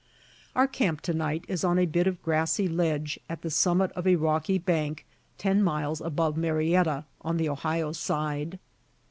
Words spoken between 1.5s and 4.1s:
on a bit of grassy ledge at the summit of